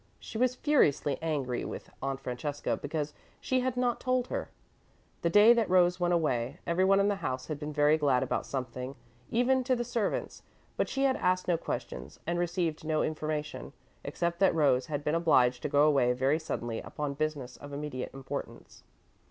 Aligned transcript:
She 0.19 0.39
was 0.39 0.55
furiously 0.55 1.19
angry 1.21 1.63
with 1.63 1.91
Aunt 2.01 2.19
Francesca 2.19 2.75
because 2.75 3.13
she 3.39 3.59
had 3.59 3.77
not 3.77 3.99
told 3.99 4.29
her. 4.29 4.49
The 5.21 5.29
day 5.29 5.53
that 5.53 5.69
Rose 5.69 5.99
went 5.99 6.15
away, 6.15 6.57
everyone 6.65 6.99
in 6.99 7.07
the 7.07 7.17
house 7.17 7.45
had 7.49 7.59
been 7.59 7.71
very 7.71 7.99
glad 7.99 8.23
about 8.23 8.47
something, 8.47 8.95
even 9.29 9.63
to 9.63 9.75
the 9.75 9.83
servants, 9.83 10.41
but 10.75 10.89
she 10.89 11.03
had 11.03 11.17
asked 11.17 11.47
no 11.47 11.55
questions 11.55 12.19
and 12.25 12.39
received 12.39 12.83
no 12.83 13.03
information, 13.03 13.73
except 14.03 14.39
that 14.39 14.55
Rose 14.55 14.87
had 14.87 15.03
been 15.03 15.13
obliged 15.13 15.61
to 15.61 15.69
go 15.69 15.83
away 15.87 16.13
very 16.13 16.39
suddenly 16.39 16.79
upon 16.81 17.13
business 17.13 17.55
of 17.57 17.71
immediate 17.71 18.11
importance. 18.11 18.81